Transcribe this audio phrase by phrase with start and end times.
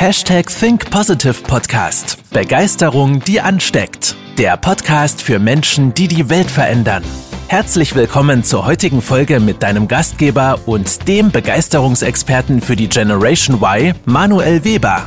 [0.00, 2.22] Hashtag Think Positive Podcast.
[2.32, 4.14] Begeisterung, die ansteckt.
[4.38, 7.02] Der Podcast für Menschen, die die Welt verändern.
[7.48, 13.92] Herzlich willkommen zur heutigen Folge mit deinem Gastgeber und dem Begeisterungsexperten für die Generation Y,
[14.04, 15.02] Manuel Weber.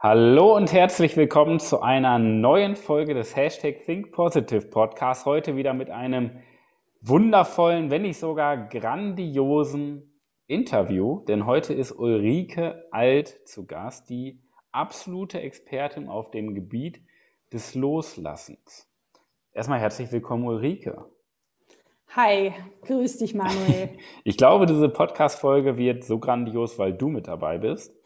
[0.00, 5.24] Hallo und herzlich willkommen zu einer neuen Folge des Hashtag Think Positive Podcast.
[5.24, 6.32] Heute wieder mit einem
[7.00, 10.10] wundervollen, wenn nicht sogar grandiosen
[10.46, 17.00] Interview, denn heute ist Ulrike Alt zu Gast, die absolute Expertin auf dem Gebiet
[17.50, 18.86] des Loslassens.
[19.54, 21.06] Erstmal herzlich willkommen, Ulrike.
[22.08, 23.96] Hi, grüß dich, Manuel.
[24.24, 27.96] ich glaube, diese Podcast-Folge wird so grandios, weil du mit dabei bist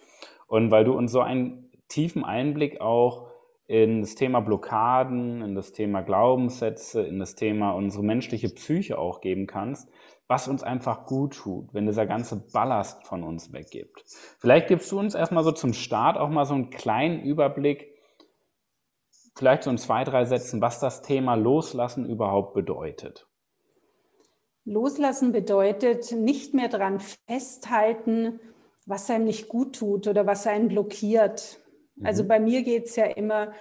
[0.46, 3.32] und weil du uns so einen tiefen Einblick auch
[3.66, 9.20] in das Thema Blockaden, in das Thema Glaubenssätze, in das Thema unsere menschliche Psyche auch
[9.20, 9.90] geben kannst,
[10.28, 14.04] was uns einfach gut tut, wenn dieser ganze Ballast von uns weggibt.
[14.38, 17.94] Vielleicht gibst du uns erstmal so zum Start auch mal so einen kleinen Überblick,
[19.34, 23.26] vielleicht so in zwei, drei Sätzen, was das Thema Loslassen überhaupt bedeutet.
[24.64, 28.38] Loslassen bedeutet nicht mehr daran festhalten,
[28.84, 31.58] was einem nicht gut tut oder was einen blockiert.
[32.02, 32.28] Also mhm.
[32.28, 33.52] bei mir geht es ja immer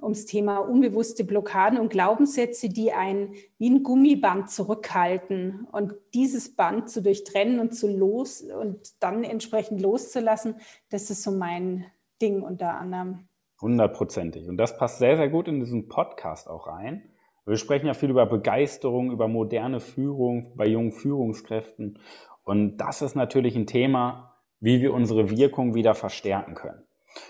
[0.00, 6.90] ums Thema unbewusste Blockaden und Glaubenssätze, die ein wie ein Gummiband zurückhalten und dieses Band
[6.90, 10.56] zu durchtrennen und zu los und dann entsprechend loszulassen,
[10.90, 11.86] das ist so mein
[12.20, 13.28] Ding unter anderem.
[13.60, 14.48] Hundertprozentig.
[14.48, 17.02] Und das passt sehr, sehr gut in diesen Podcast auch rein.
[17.46, 21.98] Wir sprechen ja viel über Begeisterung, über moderne Führung bei jungen Führungskräften.
[22.44, 26.84] Und das ist natürlich ein Thema, wie wir unsere Wirkung wieder verstärken können.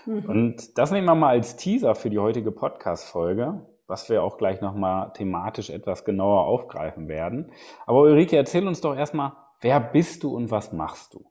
[0.05, 0.25] Mhm.
[0.25, 4.61] Und das nehmen wir mal als Teaser für die heutige Podcast-Folge, was wir auch gleich
[4.61, 7.51] nochmal thematisch etwas genauer aufgreifen werden.
[7.85, 11.25] Aber Ulrike, erzähl uns doch erstmal, wer bist du und was machst du?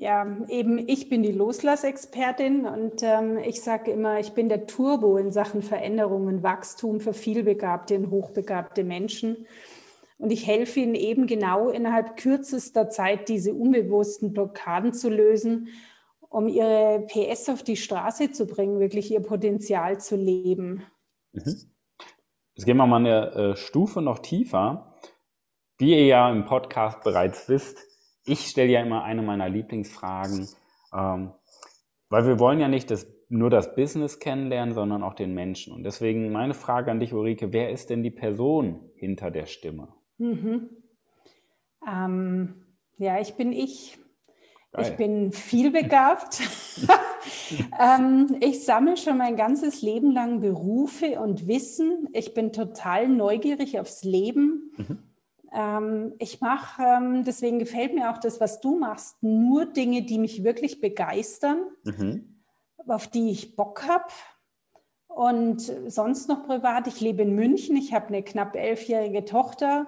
[0.00, 5.16] Ja, eben ich bin die Loslassexpertin und ähm, ich sage immer, ich bin der Turbo
[5.16, 9.48] in Sachen Veränderung und Wachstum für vielbegabte und hochbegabte Menschen.
[10.18, 15.68] Und ich helfe ihnen eben genau innerhalb kürzester Zeit diese unbewussten Blockaden zu lösen
[16.28, 20.84] um ihre PS auf die Straße zu bringen, wirklich ihr Potenzial zu leben.
[21.32, 21.72] Mhm.
[22.54, 24.94] Jetzt gehen wir mal eine äh, Stufe noch tiefer.
[25.78, 27.78] Wie ihr ja im Podcast bereits wisst,
[28.24, 30.48] ich stelle ja immer eine meiner Lieblingsfragen,
[30.92, 31.32] ähm,
[32.08, 35.72] weil wir wollen ja nicht das, nur das Business kennenlernen, sondern auch den Menschen.
[35.72, 39.94] Und deswegen meine Frage an dich, Ulrike, wer ist denn die Person hinter der Stimme?
[40.18, 40.68] Mhm.
[41.86, 42.66] Ähm,
[42.96, 43.98] ja, ich bin ich.
[44.76, 46.40] Ich bin vielbegabt.
[47.80, 52.08] ähm, ich sammle schon mein ganzes Leben lang Berufe und Wissen.
[52.12, 54.72] Ich bin total neugierig aufs Leben.
[54.76, 54.98] Mhm.
[55.52, 60.18] Ähm, ich mache, ähm, deswegen gefällt mir auch das, was du machst, nur Dinge, die
[60.18, 62.42] mich wirklich begeistern, mhm.
[62.86, 64.12] auf die ich Bock habe.
[65.06, 69.86] Und sonst noch privat, ich lebe in München, ich habe eine knapp elfjährige Tochter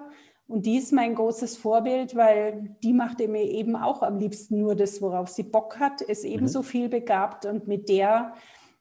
[0.51, 4.75] und die ist mein großes Vorbild, weil die macht mir eben auch am liebsten nur
[4.75, 6.65] das, worauf sie Bock hat, ist ebenso mhm.
[6.65, 8.33] viel begabt und mit der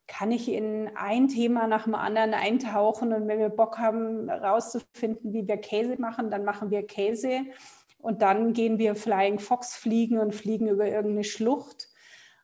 [0.08, 5.32] kann ich in ein Thema nach dem anderen eintauchen und wenn wir Bock haben, herauszufinden,
[5.32, 7.42] wie wir Käse machen, dann machen wir Käse
[7.98, 11.88] und dann gehen wir Flying Fox fliegen und fliegen über irgendeine Schlucht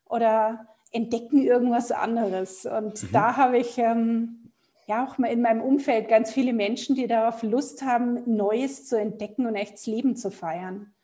[0.05, 2.65] oder entdecken irgendwas anderes.
[2.65, 3.09] Und mhm.
[3.13, 4.46] da habe ich ähm,
[4.87, 8.99] ja auch mal in meinem Umfeld ganz viele Menschen, die darauf Lust haben, Neues zu
[8.99, 10.95] entdecken und echtes Leben zu feiern.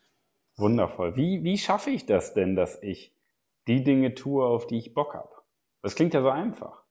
[0.56, 1.16] Wundervoll.
[1.16, 3.15] Wie, wie schaffe ich das denn, dass ich
[3.66, 5.31] die Dinge tue, auf die ich Bock habe?
[5.82, 6.82] Das klingt ja so einfach.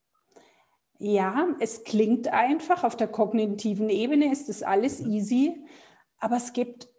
[0.97, 2.83] Ja, es klingt einfach.
[2.83, 5.65] Auf der kognitiven Ebene ist das alles easy.
[6.19, 6.89] Aber es gibt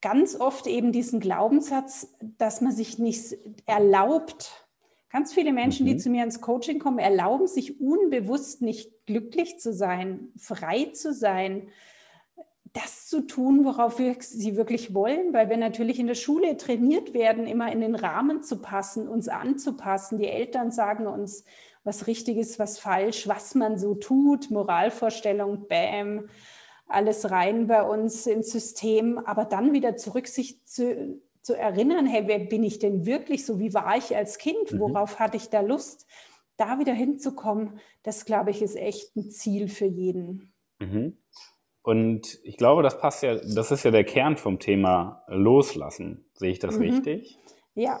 [0.00, 3.36] ganz oft eben diesen Glaubenssatz, dass man sich nicht
[3.66, 4.66] erlaubt,
[5.12, 5.90] Ganz viele Menschen, mhm.
[5.90, 11.12] die zu mir ins Coaching kommen, erlauben sich unbewusst nicht glücklich zu sein, frei zu
[11.12, 11.68] sein,
[12.72, 17.12] das zu tun, worauf wir sie wirklich wollen, weil wir natürlich in der Schule trainiert
[17.12, 20.18] werden, immer in den Rahmen zu passen, uns anzupassen.
[20.18, 21.44] Die Eltern sagen uns,
[21.84, 26.30] was richtig ist, was falsch, was man so tut, Moralvorstellung, bam,
[26.86, 32.24] alles rein bei uns ins System, aber dann wieder zurück sich zu zu erinnern, hey,
[32.26, 33.58] wer bin ich denn wirklich so?
[33.58, 34.72] Wie war ich als Kind?
[34.72, 34.78] Mhm.
[34.78, 36.06] Worauf hatte ich da Lust?
[36.56, 40.52] Da wieder hinzukommen, das glaube ich, ist echt ein Ziel für jeden.
[40.78, 41.16] Mhm.
[41.82, 46.24] Und ich glaube, das passt ja, das ist ja der Kern vom Thema Loslassen.
[46.34, 46.82] Sehe ich das mhm.
[46.82, 47.38] richtig?
[47.74, 48.00] Ja.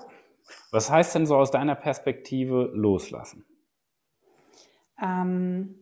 [0.70, 3.44] Was heißt denn so aus deiner Perspektive loslassen?
[5.00, 5.81] Ähm,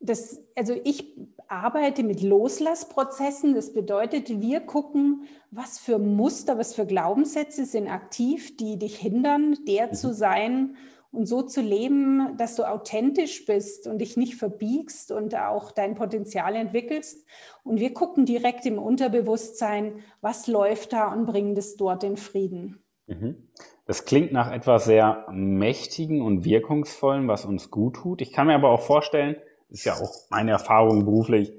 [0.00, 1.16] das, also ich
[1.48, 3.54] arbeite mit Loslassprozessen.
[3.54, 9.56] Das bedeutet, wir gucken, was für Muster, was für Glaubenssätze sind aktiv, die dich hindern,
[9.66, 9.92] der mhm.
[9.94, 10.76] zu sein
[11.10, 15.94] und so zu leben, dass du authentisch bist und dich nicht verbiegst und auch dein
[15.94, 17.26] Potenzial entwickelst.
[17.64, 22.82] Und wir gucken direkt im Unterbewusstsein, was läuft da und bringen das dort in Frieden.
[23.06, 23.48] Mhm.
[23.86, 28.20] Das klingt nach etwas sehr Mächtigen und Wirkungsvollen, was uns gut tut.
[28.20, 29.36] Ich kann mir aber auch vorstellen,
[29.68, 31.52] ist ja auch meine Erfahrung beruflich,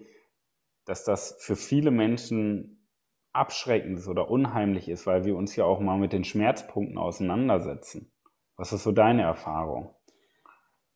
[0.86, 2.88] dass das für viele Menschen
[3.32, 8.12] abschreckend ist oder unheimlich ist, weil wir uns ja auch mal mit den Schmerzpunkten auseinandersetzen.
[8.56, 9.94] Was ist so deine Erfahrung?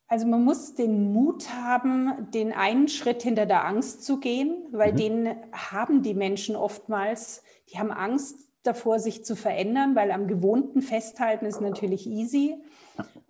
[0.07, 4.91] Also man muss den Mut haben, den einen Schritt hinter der Angst zu gehen, weil
[4.93, 4.97] mhm.
[4.97, 7.43] den haben die Menschen oftmals.
[7.69, 12.55] Die haben Angst davor, sich zu verändern, weil am Gewohnten festhalten ist natürlich easy.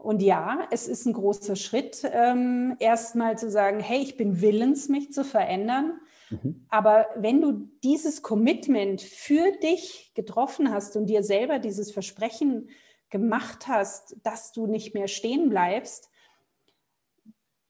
[0.04, 4.90] Und ja, es ist ein großer Schritt, ähm, erstmal zu sagen, hey, ich bin willens,
[4.90, 5.94] mich zu verändern.
[6.30, 6.66] Mhm.
[6.68, 12.68] Aber wenn du dieses Commitment für dich getroffen hast und dir selber dieses Versprechen
[13.12, 16.10] gemacht hast, dass du nicht mehr stehen bleibst,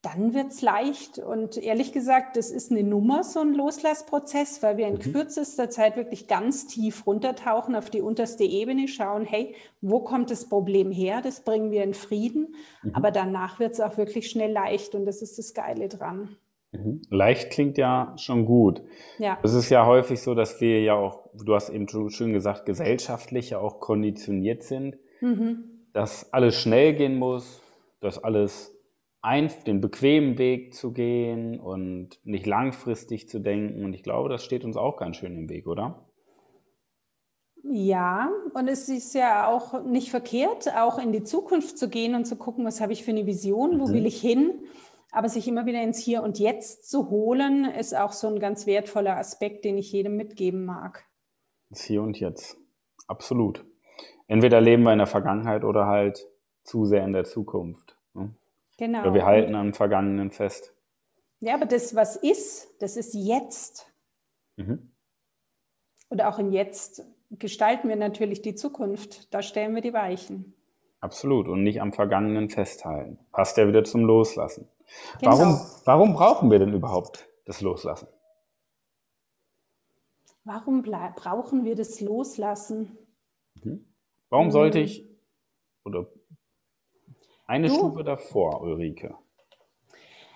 [0.04, 1.18] dann wird es leicht.
[1.18, 5.14] Und ehrlich gesagt, das ist eine Nummer, so ein Loslassprozess, weil wir in mhm.
[5.14, 10.50] kürzester Zeit wirklich ganz tief runtertauchen auf die unterste Ebene, schauen, hey, wo kommt das
[10.50, 11.22] Problem her?
[11.24, 12.54] Das bringen wir in Frieden.
[12.84, 12.92] Mhm.
[12.94, 16.36] Aber danach wird es auch wirklich schnell leicht und das ist das Geile dran.
[16.74, 17.02] Mhm.
[17.10, 18.84] Leicht klingt ja schon gut.
[19.20, 19.38] Ja.
[19.42, 23.52] Es ist ja häufig so, dass wir ja auch, du hast eben schön gesagt, gesellschaftlich
[23.52, 25.64] ja auch konditioniert sind, mhm.
[25.94, 27.62] dass alles schnell gehen muss,
[28.02, 28.76] dass alles
[29.24, 33.86] ein, den bequemen Weg zu gehen und nicht langfristig zu denken.
[33.86, 36.06] Und ich glaube, das steht uns auch ganz schön im Weg, oder?
[37.64, 42.26] Ja, und es ist ja auch nicht verkehrt, auch in die Zukunft zu gehen und
[42.26, 43.94] zu gucken, was habe ich für eine Vision, wo mhm.
[43.94, 44.66] will ich hin.
[45.12, 48.66] Aber sich immer wieder ins Hier und Jetzt zu holen, ist auch so ein ganz
[48.66, 51.06] wertvoller Aspekt, den ich jedem mitgeben mag.
[51.70, 52.58] Das Hier und Jetzt.
[53.08, 53.64] Absolut.
[54.28, 56.28] Entweder leben wir in der Vergangenheit oder halt
[56.64, 57.98] zu sehr in der Zukunft.
[58.14, 58.36] Ne?
[58.78, 59.02] Genau.
[59.02, 60.74] Oder wir halten am Vergangenen fest.
[61.40, 63.92] Ja, aber das, was ist, das ist jetzt.
[64.56, 64.92] Mhm.
[66.10, 69.34] Und auch im Jetzt gestalten wir natürlich die Zukunft.
[69.34, 70.54] Da stellen wir die Weichen.
[71.00, 71.48] Absolut.
[71.48, 73.20] Und nicht am Vergangenen festhalten.
[73.32, 74.70] Passt ja wieder zum Loslassen.
[75.20, 75.32] Genau.
[75.32, 78.08] Warum, warum brauchen wir denn überhaupt das Loslassen?
[80.46, 82.98] Warum brauchen wir das Loslassen?
[83.56, 83.86] Mhm.
[84.30, 84.86] Warum sollte hm.
[84.86, 85.10] ich
[85.86, 86.08] oder
[87.46, 89.16] eine du, Stufe davor, Ulrike.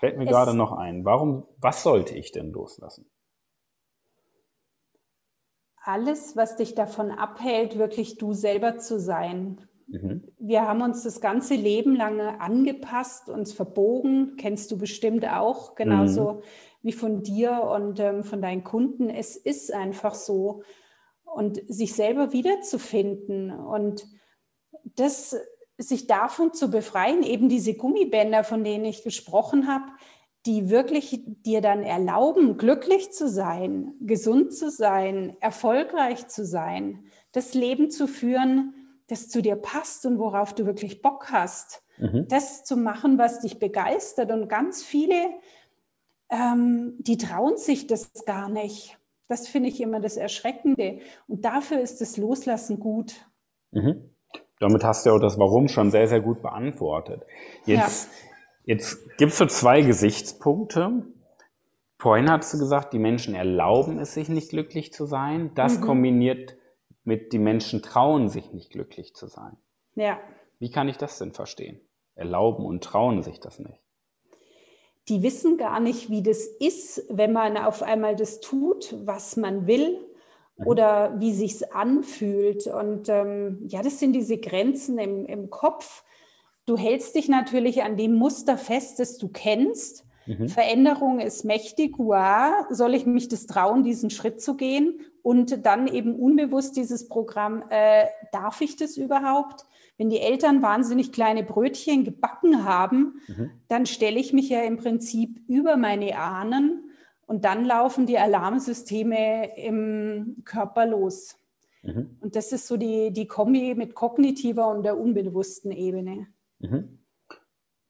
[0.00, 1.04] Fällt mir gerade noch ein.
[1.04, 3.10] Warum, was sollte ich denn loslassen?
[5.82, 9.66] Alles, was dich davon abhält, wirklich du selber zu sein.
[9.88, 10.22] Mhm.
[10.38, 16.32] Wir haben uns das ganze Leben lange angepasst, uns verbogen, kennst du bestimmt auch, genauso
[16.34, 16.42] mhm.
[16.82, 19.08] wie von dir und ähm, von deinen Kunden.
[19.08, 20.62] Es ist einfach so.
[21.24, 24.06] Und sich selber wiederzufinden und
[24.84, 25.36] das
[25.78, 29.86] sich davon zu befreien, eben diese Gummibänder, von denen ich gesprochen habe,
[30.44, 37.54] die wirklich dir dann erlauben, glücklich zu sein, gesund zu sein, erfolgreich zu sein, das
[37.54, 38.74] Leben zu führen,
[39.08, 42.26] das zu dir passt und worauf du wirklich Bock hast, mhm.
[42.28, 44.30] das zu machen, was dich begeistert.
[44.30, 45.16] Und ganz viele,
[46.30, 48.98] ähm, die trauen sich das gar nicht.
[49.28, 51.00] Das finde ich immer das Erschreckende.
[51.26, 53.14] Und dafür ist das Loslassen gut.
[53.70, 54.10] Mhm.
[54.60, 57.22] Damit hast du ja auch das Warum schon sehr, sehr gut beantwortet.
[57.64, 58.08] Jetzt,
[58.66, 58.74] ja.
[58.74, 61.04] jetzt gibt es so zwei Gesichtspunkte.
[61.98, 65.52] Vorhin hast du gesagt, die Menschen erlauben es sich nicht glücklich zu sein.
[65.54, 65.84] Das mhm.
[65.84, 66.56] kombiniert
[67.04, 69.56] mit die Menschen trauen sich nicht glücklich zu sein.
[69.94, 70.20] Ja.
[70.58, 71.80] Wie kann ich das denn verstehen?
[72.14, 73.80] Erlauben und trauen sich das nicht.
[75.08, 79.66] Die wissen gar nicht, wie das ist, wenn man auf einmal das tut, was man
[79.66, 79.98] will.
[80.64, 82.66] Oder wie sich's anfühlt.
[82.66, 86.04] Und ähm, ja, das sind diese Grenzen im, im Kopf.
[86.66, 90.04] Du hältst dich natürlich an dem Muster fest, das du kennst.
[90.26, 90.48] Mhm.
[90.48, 91.94] Veränderung ist mächtig.
[91.98, 95.00] Wow, soll ich mich das trauen, diesen Schritt zu gehen?
[95.22, 99.64] Und dann eben unbewusst dieses Programm, äh, darf ich das überhaupt?
[99.96, 103.50] Wenn die Eltern wahnsinnig kleine Brötchen gebacken haben, mhm.
[103.68, 106.87] dann stelle ich mich ja im Prinzip über meine Ahnen
[107.28, 111.36] und dann laufen die Alarmsysteme im Körper los.
[111.82, 112.16] Mhm.
[112.20, 116.26] Und das ist so die, die Kombi mit kognitiver und der unbewussten Ebene.
[116.58, 116.98] Mhm.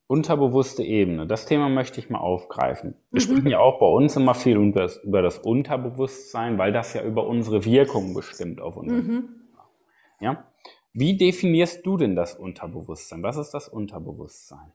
[0.09, 2.95] Unterbewusste Ebene, das Thema möchte ich mal aufgreifen.
[3.11, 3.25] Wir mhm.
[3.25, 7.03] sprechen ja auch bei uns immer viel über das, über das, Unterbewusstsein, weil das ja
[7.05, 8.91] über unsere Wirkung bestimmt auf uns.
[8.91, 9.29] Mhm.
[10.21, 10.49] Ja?
[10.93, 13.23] Wie definierst du denn das Unterbewusstsein?
[13.23, 14.73] Was ist das Unterbewusstsein?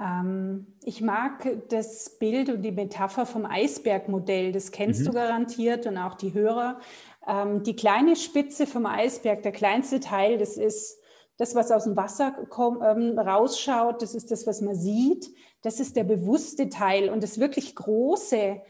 [0.00, 4.52] Ähm, ich mag das Bild und die Metapher vom Eisbergmodell.
[4.52, 5.04] Das kennst mhm.
[5.06, 6.80] du garantiert und auch die Hörer.
[7.26, 10.98] Ähm, die kleine Spitze vom Eisberg, der kleinste Teil, das ist
[11.36, 14.02] das, was aus dem Wasser ähm, rausschaut.
[14.02, 15.30] Das ist das, was man sieht.
[15.62, 17.10] Das ist der bewusste Teil.
[17.10, 18.60] Und das wirklich Große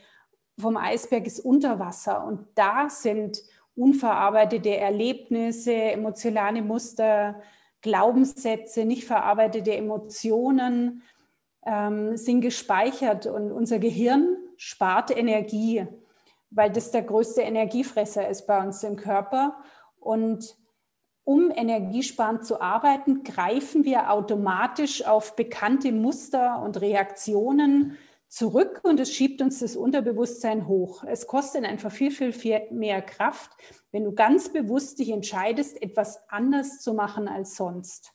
[0.58, 2.24] vom Eisberg ist unter Wasser.
[2.24, 3.42] Und da sind
[3.76, 7.40] unverarbeitete Erlebnisse, emotionale Muster,
[7.82, 11.02] Glaubenssätze, nicht verarbeitete Emotionen
[11.66, 15.86] ähm, sind gespeichert und unser Gehirn spart Energie,
[16.50, 19.56] weil das der größte Energiefresser ist bei uns im Körper.
[19.98, 20.56] Und
[21.24, 29.12] um energiesparend zu arbeiten, greifen wir automatisch auf bekannte Muster und Reaktionen zurück und es
[29.12, 31.04] schiebt uns das Unterbewusstsein hoch.
[31.04, 33.50] Es kostet einfach viel, viel, viel mehr Kraft,
[33.90, 38.12] wenn du ganz bewusst dich entscheidest, etwas anders zu machen als sonst.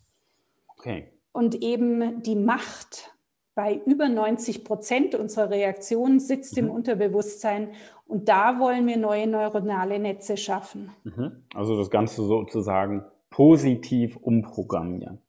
[0.78, 1.12] Okay.
[1.32, 3.14] Und eben die Macht
[3.55, 6.65] bei über 90 Prozent unserer Reaktionen sitzt mhm.
[6.65, 7.69] im Unterbewusstsein
[8.05, 10.91] und da wollen wir neue neuronale Netze schaffen.
[11.03, 11.45] Mhm.
[11.55, 15.21] Also das Ganze sozusagen positiv umprogrammieren.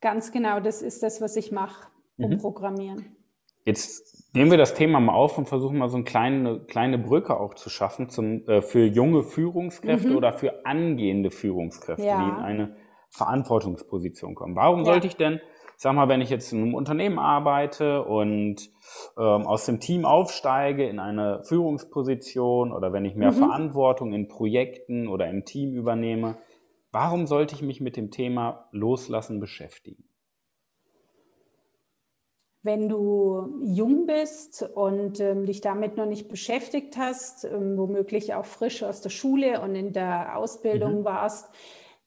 [0.00, 2.26] Ganz genau, das ist das, was ich mache, mhm.
[2.26, 2.98] umprogrammieren.
[2.98, 3.16] Mhm.
[3.64, 7.38] Jetzt nehmen wir das Thema mal auf und versuchen mal so eine kleine, kleine Brücke
[7.38, 10.16] auch zu schaffen zum, äh, für junge Führungskräfte mhm.
[10.16, 12.22] oder für angehende Führungskräfte, ja.
[12.22, 12.76] die in eine
[13.10, 14.54] Verantwortungsposition kommen.
[14.54, 14.84] Warum ja.
[14.84, 15.40] sollte ich denn,
[15.76, 18.70] sag mal, wenn ich jetzt in einem Unternehmen arbeite und
[19.18, 23.36] ähm, aus dem Team aufsteige in eine Führungsposition oder wenn ich mehr mhm.
[23.36, 26.38] Verantwortung in Projekten oder im Team übernehme,
[26.92, 30.04] warum sollte ich mich mit dem Thema Loslassen beschäftigen?
[32.62, 38.44] Wenn du jung bist und ähm, dich damit noch nicht beschäftigt hast, ähm, womöglich auch
[38.44, 41.04] frisch aus der Schule und in der Ausbildung mhm.
[41.04, 41.48] warst,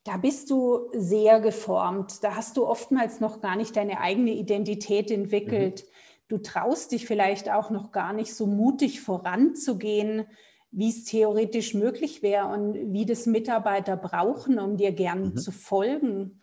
[0.04, 2.24] da bist du sehr geformt.
[2.24, 5.84] Da hast du oftmals noch gar nicht deine eigene Identität entwickelt.
[5.84, 5.90] Mhm.
[6.28, 10.26] Du traust dich vielleicht auch noch gar nicht so mutig voranzugehen,
[10.70, 15.36] wie es theoretisch möglich wäre und wie das Mitarbeiter brauchen, um dir gern mhm.
[15.36, 16.40] zu folgen.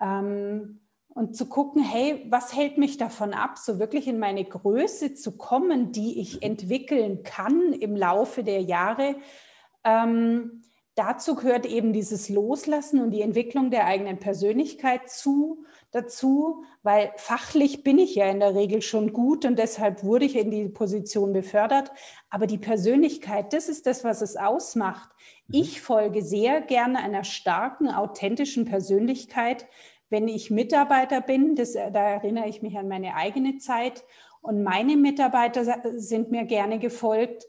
[0.00, 5.14] Ähm, und zu gucken, hey, was hält mich davon ab, so wirklich in meine Größe
[5.14, 9.16] zu kommen, die ich entwickeln kann im Laufe der Jahre.
[9.82, 10.62] Ähm,
[10.98, 17.82] dazu gehört eben dieses Loslassen und die Entwicklung der eigenen Persönlichkeit zu, dazu, weil fachlich
[17.84, 21.32] bin ich ja in der Regel schon gut und deshalb wurde ich in die Position
[21.32, 21.92] befördert.
[22.30, 25.10] Aber die Persönlichkeit, das ist das, was es ausmacht.
[25.48, 25.54] Mhm.
[25.54, 29.66] Ich folge sehr gerne einer starken, authentischen Persönlichkeit,
[30.10, 34.04] wenn ich Mitarbeiter bin, das, da erinnere ich mich an meine eigene Zeit
[34.40, 35.64] und meine Mitarbeiter
[35.96, 37.46] sind mir gerne gefolgt,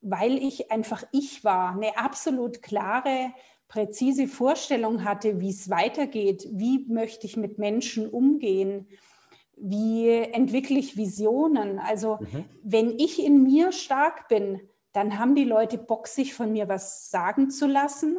[0.00, 3.32] weil ich einfach ich war, eine absolut klare,
[3.68, 8.88] präzise Vorstellung hatte, wie es weitergeht, wie möchte ich mit Menschen umgehen,
[9.56, 11.78] wie entwickle ich Visionen.
[11.78, 12.44] Also mhm.
[12.62, 14.60] wenn ich in mir stark bin,
[14.92, 18.18] dann haben die Leute Bock, sich von mir was sagen zu lassen.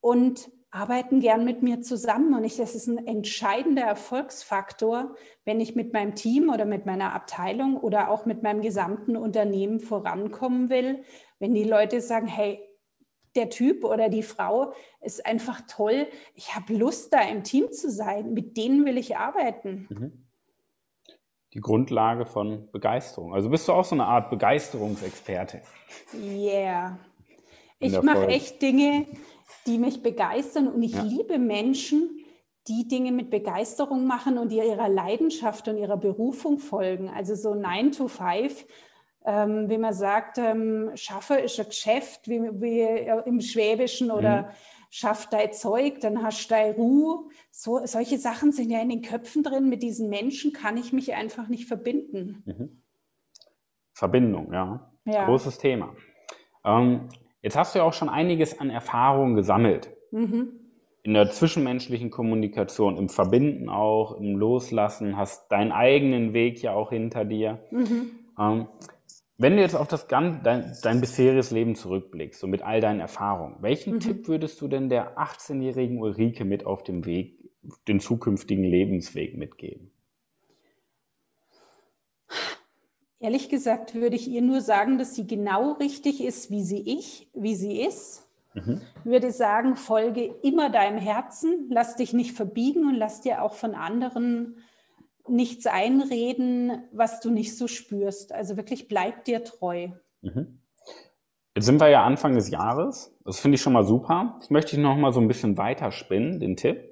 [0.00, 5.74] Und arbeiten gern mit mir zusammen und ich, das ist ein entscheidender Erfolgsfaktor, wenn ich
[5.74, 11.02] mit meinem Team oder mit meiner Abteilung oder auch mit meinem gesamten Unternehmen vorankommen will.
[11.38, 12.60] Wenn die Leute sagen, hey,
[13.34, 17.90] der Typ oder die Frau ist einfach toll, ich habe Lust, da im Team zu
[17.90, 19.86] sein, mit denen will ich arbeiten.
[19.88, 20.24] Mhm.
[21.54, 23.32] Die Grundlage von Begeisterung.
[23.32, 25.62] Also bist du auch so eine Art Begeisterungsexperte.
[26.14, 26.98] Yeah.
[27.78, 29.06] Ich mache echt Dinge,
[29.66, 31.02] die mich begeistern und ich ja.
[31.02, 32.18] liebe Menschen,
[32.68, 37.08] die Dinge mit Begeisterung machen und die ihrer Leidenschaft und ihrer Berufung folgen.
[37.08, 38.66] Also so 9 to 5,
[39.24, 42.82] ähm, wie man sagt, ähm, schaffe ist ein Geschäft, wie, wie
[43.26, 44.46] im Schwäbischen oder mhm.
[44.90, 47.28] schaff dein Zeug, dann hast du deine Ruhe.
[47.50, 49.68] So, solche Sachen sind ja in den Köpfen drin.
[49.68, 52.42] Mit diesen Menschen kann ich mich einfach nicht verbinden.
[52.44, 52.82] Mhm.
[53.92, 54.92] Verbindung, ja.
[55.06, 55.24] ja.
[55.24, 55.94] Großes Thema.
[56.64, 57.08] Ähm,
[57.42, 59.90] Jetzt hast du ja auch schon einiges an Erfahrungen gesammelt.
[60.10, 60.52] Mhm.
[61.02, 66.90] In der zwischenmenschlichen Kommunikation, im Verbinden auch, im Loslassen, hast deinen eigenen Weg ja auch
[66.90, 67.60] hinter dir.
[67.70, 68.10] Mhm.
[68.38, 68.68] Ähm,
[69.40, 73.56] wenn du jetzt auf das dein, dein bisheriges Leben zurückblickst, so mit all deinen Erfahrungen,
[73.60, 74.00] welchen mhm.
[74.00, 77.38] Tipp würdest du denn der 18-jährigen Ulrike mit auf dem Weg,
[77.86, 79.92] den zukünftigen Lebensweg mitgeben?
[83.20, 87.28] Ehrlich gesagt würde ich ihr nur sagen, dass sie genau richtig ist, wie sie ich,
[87.34, 88.28] wie sie ist.
[88.54, 88.80] Mhm.
[89.04, 93.74] Würde sagen, folge immer deinem Herzen, lass dich nicht verbiegen und lass dir auch von
[93.74, 94.58] anderen
[95.28, 98.32] nichts einreden, was du nicht so spürst.
[98.32, 99.88] Also wirklich bleib dir treu.
[100.22, 100.60] Mhm.
[101.54, 103.16] Jetzt sind wir ja Anfang des Jahres.
[103.24, 104.36] Das finde ich schon mal super.
[104.38, 106.84] Das möchte ich noch mal so ein bisschen weiterspinnen, den Tipp.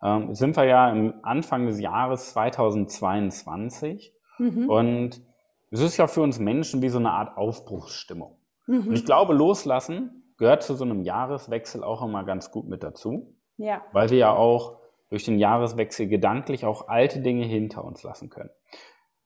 [0.00, 4.68] ähm, sind wir ja im Anfang des Jahres 2022 mhm.
[4.70, 5.27] und
[5.70, 8.38] es ist ja für uns Menschen wie so eine Art Aufbruchsstimmung.
[8.66, 8.88] Mhm.
[8.88, 13.34] Und ich glaube, loslassen gehört zu so einem Jahreswechsel auch immer ganz gut mit dazu.
[13.56, 13.82] Ja.
[13.92, 14.78] Weil wir ja auch
[15.10, 18.50] durch den Jahreswechsel gedanklich auch alte Dinge hinter uns lassen können.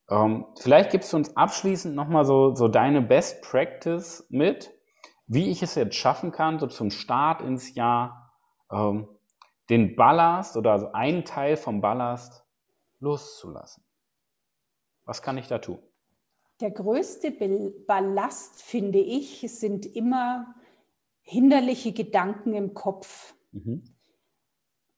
[0.09, 4.73] Ähm, vielleicht gibst du uns abschließend nochmal so, so deine Best Practice mit,
[5.27, 8.33] wie ich es jetzt schaffen kann, so zum Start ins Jahr
[8.71, 9.09] ähm,
[9.71, 12.45] den Ballast oder also einen Teil vom Ballast
[13.01, 13.85] loszulassen.
[15.05, 15.79] Was kann ich da tun?
[16.63, 17.33] Der größte
[17.89, 20.55] Ballast, finde ich, sind immer
[21.21, 23.35] hinderliche Gedanken im Kopf.
[23.51, 23.83] Mhm.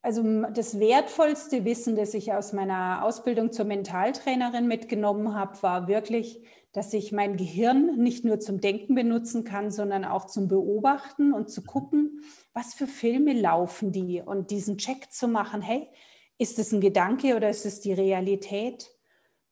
[0.03, 6.45] Also das wertvollste Wissen, das ich aus meiner Ausbildung zur Mentaltrainerin mitgenommen habe, war wirklich,
[6.73, 11.49] dass ich mein Gehirn nicht nur zum Denken benutzen kann, sondern auch zum Beobachten und
[11.49, 12.21] zu gucken,
[12.53, 15.89] was für Filme laufen die und diesen Check zu machen, hey,
[16.37, 18.94] ist es ein Gedanke oder ist es die Realität?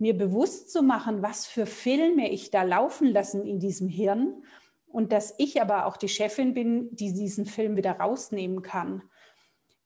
[0.02, 4.42] Mir bewusst zu machen, was für Filme ich da laufen lassen in diesem Hirn
[4.88, 9.04] und dass ich aber auch die Chefin bin, die diesen Film wieder rausnehmen kann.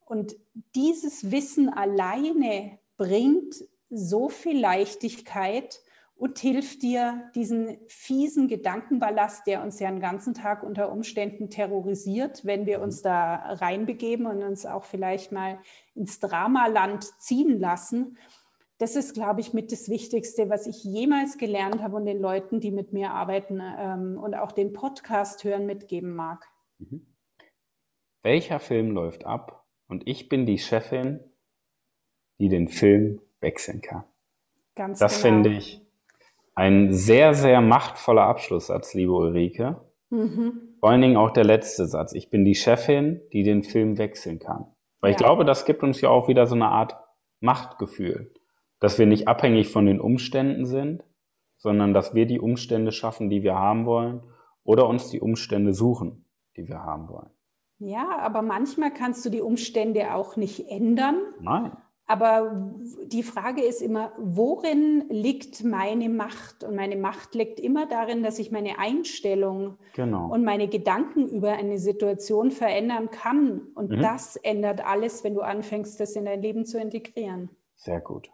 [0.07, 0.35] Und
[0.75, 3.57] dieses Wissen alleine bringt
[3.91, 5.81] so viel Leichtigkeit
[6.17, 12.47] und hilft dir, diesen fiesen Gedankenballast, der uns ja den ganzen Tag unter Umständen terrorisiert,
[12.47, 15.59] wenn wir uns da reinbegeben und uns auch vielleicht mal
[15.95, 18.17] ins Dramaland ziehen lassen.
[18.79, 22.61] Das ist, glaube ich, mit das Wichtigste, was ich jemals gelernt habe und den Leuten,
[22.61, 26.47] die mit mir arbeiten ähm, und auch den Podcast hören, mitgeben mag.
[26.79, 27.07] Mhm.
[28.23, 31.21] Welcher Film läuft ab, und ich bin die Chefin,
[32.39, 34.05] die den Film wechseln kann.
[34.75, 35.43] Ganz das genau.
[35.43, 35.83] finde ich
[36.55, 39.81] ein sehr, sehr machtvoller Abschlusssatz, liebe Ulrike.
[40.11, 40.77] Mhm.
[40.81, 42.13] Vor allen Dingen auch der letzte Satz.
[42.15, 44.67] Ich bin die Chefin, die den Film wechseln kann.
[45.01, 45.17] Weil ja.
[45.17, 46.97] ich glaube, das gibt uns ja auch wieder so eine Art
[47.41, 48.33] Machtgefühl,
[48.81, 51.05] dass wir nicht abhängig von den Umständen sind,
[51.57, 54.23] sondern dass wir die Umstände schaffen, die wir haben wollen,
[54.65, 57.31] oder uns die Umstände suchen, die wir haben wollen.
[57.79, 61.17] Ja, aber manchmal kannst du die Umstände auch nicht ändern.
[61.41, 61.73] Nein.
[62.09, 62.71] Aber
[63.05, 66.63] die Frage ist immer, worin liegt meine Macht?
[66.63, 70.33] Und meine Macht liegt immer darin, dass ich meine Einstellung genau.
[70.33, 73.61] und meine Gedanken über eine Situation verändern kann.
[73.75, 74.01] Und mhm.
[74.01, 77.51] das ändert alles, wenn du anfängst, das in dein Leben zu integrieren.
[77.75, 78.31] Sehr gut.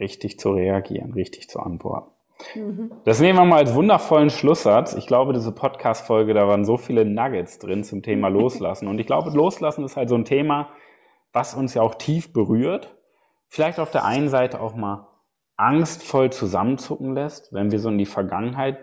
[0.00, 2.10] Richtig zu reagieren, richtig zu antworten.
[2.54, 2.90] Mhm.
[3.04, 4.94] Das nehmen wir mal als wundervollen Schlusssatz.
[4.94, 8.88] Ich glaube, diese Podcast-Folge, da waren so viele Nuggets drin zum Thema Loslassen.
[8.88, 10.68] Und ich glaube, Loslassen ist halt so ein Thema,
[11.32, 12.96] was uns ja auch tief berührt.
[13.48, 15.08] Vielleicht auf der einen Seite auch mal
[15.56, 18.78] angstvoll zusammenzucken lässt, wenn wir so in die Vergangenheit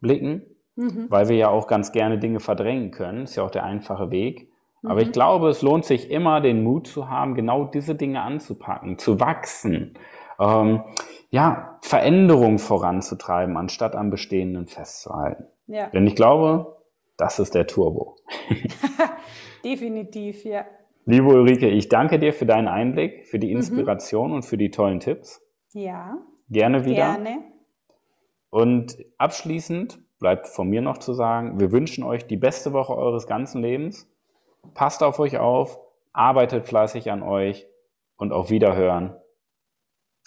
[0.00, 0.42] blicken,
[0.76, 1.06] mhm.
[1.08, 3.24] weil wir ja auch ganz gerne Dinge verdrängen können.
[3.24, 4.50] Ist ja auch der einfache Weg.
[4.82, 4.90] Mhm.
[4.90, 8.98] Aber ich glaube, es lohnt sich immer, den Mut zu haben, genau diese Dinge anzupacken,
[8.98, 9.94] zu wachsen.
[10.38, 10.82] Ähm,
[11.30, 15.44] ja, Veränderung voranzutreiben, anstatt am Bestehenden festzuhalten.
[15.66, 15.88] Ja.
[15.90, 16.78] Denn ich glaube,
[17.16, 18.16] das ist der Turbo.
[19.64, 20.64] Definitiv, ja.
[21.04, 23.56] Liebe Ulrike, ich danke dir für deinen Einblick, für die mhm.
[23.56, 24.36] Inspiration mhm.
[24.36, 25.42] und für die tollen Tipps.
[25.72, 26.18] Ja.
[26.48, 27.14] Gerne wieder.
[27.14, 27.38] Gerne.
[28.50, 33.26] Und abschließend bleibt von mir noch zu sagen, wir wünschen euch die beste Woche eures
[33.26, 34.10] ganzen Lebens.
[34.74, 35.78] Passt auf euch auf,
[36.12, 37.66] arbeitet fleißig an euch
[38.16, 39.14] und auf Wiederhören.